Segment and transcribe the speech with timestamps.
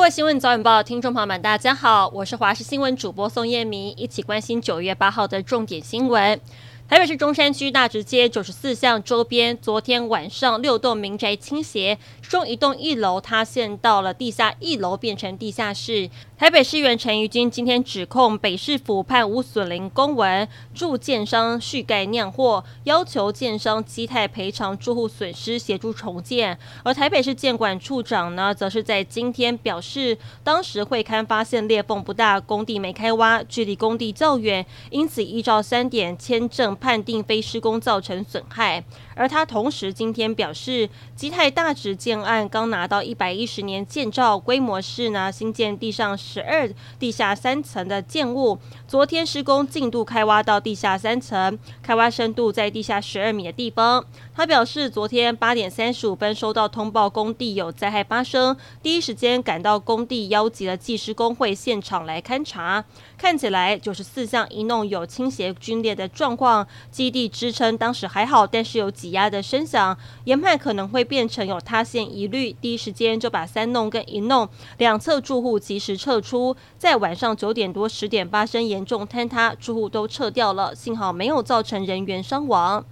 [0.00, 6.40] 各位新闻早晚报，听众朋友们，大家好，我是华视新闻主播宋燕明，一起关心九月八号的重点新闻。
[6.88, 16.08] 台北市中山区大直街九十四巷周边，昨天晚上六栋民宅倾斜，其中一栋一楼塌陷到了地下一楼，变成地下室。
[16.40, 26.58] 台北市议员陈于君今天指控北市府判无损林公文，助建商续盖酿祸，要求建商基泰赔偿住户损失，协助重建。
[26.82, 36.74] 而台北市建管处长呢，则是在今天表示，当时会勘发现裂缝不大，工地没开挖，距离工地较远，因此依照三点签证。
[36.74, 38.82] 判定非施工造成损害，
[39.14, 46.70] 而他同时今天表示，基泰大直建案刚拿到一百一十年建照，规模是呢新建地上十二、
[47.00, 48.56] 地下三层的建物。
[48.86, 54.04] 昨天施工进度开挖到地下三层，开挖深度在地下十二米的地方。
[54.34, 62.84] 他表示，昨天八点三十五分收到通报，工地有灾害发生，第一时间赶到工地，邀集了技师工会现场来勘查。
[63.18, 66.66] 看起来九十四巷一弄有倾斜龟裂的状况。
[66.90, 72.52] 基地支撑当时还好，但是有挤压的声响，研判可能会变成有塌陷疑虑。
[72.52, 82.84] 第一时间就把三弄跟一弄两侧住户及时撤出，在晚上九点多十点发生严重坍塌，住户都撤掉了，幸好没有造成人员伤亡。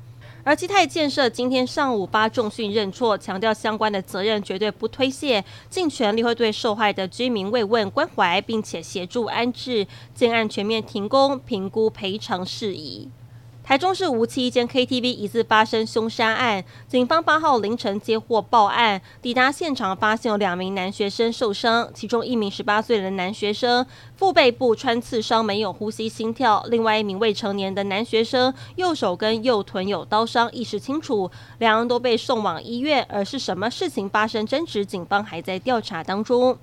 [0.44, 13.10] 而基泰建设今天上午发重讯认错，强调相关的责任绝对不推卸，尽全力会对受害的居民慰问关怀，并且协助安置，建案全面停工，评估赔偿事宜。
[13.68, 23.84] 台中市梧栖一间 KTV 疑似发生凶杀案，警方八号凌晨接获报案，抵达现场发现有两名男学生受伤，其中一名十八岁的男学生
[24.16, 33.06] 腹背部穿刺伤，没有呼吸心跳；另外一名未成年的男学生右手跟右臀有刀伤，意识清楚，两人都被送往医院。
[33.10, 36.56] 而是什么事情发生争执，警方还在调查当中。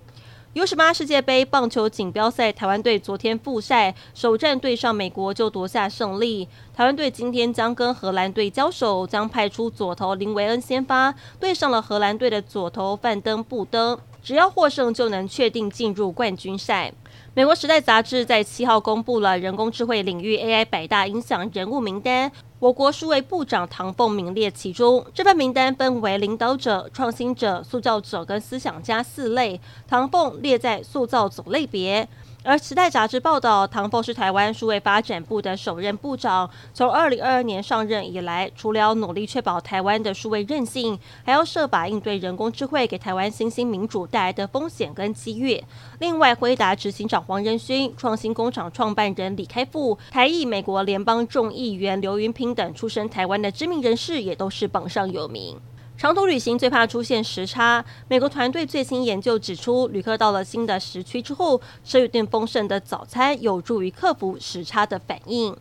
[0.55, 6.47] U 十八世界杯棒球锦标赛，台湾队昨天复赛首战对上美国就夺下胜利。
[6.73, 13.99] 台湾队今天将跟荷兰队交手，将派出左投林维恩先发，对上了荷兰队的左投范登布登。
[14.25, 16.91] 只要获胜就能确定进入冠军赛。
[17.35, 22.31] 美国《时代》杂志在七号公布了人工智慧领域 AI 百大影响人物名单。
[22.57, 32.07] 我国数位部长唐凤名列其中，这份名单分为领导者、创新者、塑造者跟思想家四类，唐凤列在塑造者类别。
[32.47, 36.47] 而《时代》杂志报道，唐凤是台湾数位发展部的首任部长。
[36.75, 45.59] 从二零二二年上任以来，除了要努力确保台湾的数位韧性，还要设法应对人工智慧给台湾新兴民主带来的风险跟机遇。
[45.97, 55.59] 另外，辉达执行长黄仁勋、创新工厂创办人李开复、台裔美国联邦众议员刘云平等出身台湾的知名人士，也都是榜上有名。
[55.97, 57.83] 长途旅行最怕出现时差。
[58.09, 65.55] 美国团队最新研究指出，旅客到了新的时区之后，吃一顿丰盛的早餐，有助于克服时差的反应。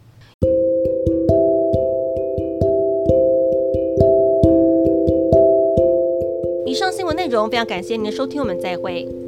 [6.66, 9.23] 以上新闻内容非常感谢您的收听，我们再会。